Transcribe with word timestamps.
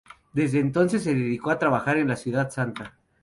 Desde 0.33 0.57
entonces, 0.57 1.03
se 1.03 1.13
dedicó 1.13 1.51
a 1.51 1.59
trabajar 1.59 1.97
en 1.97 2.07
la 2.07 2.15
Ciudad 2.15 2.49
santa. 2.49 2.97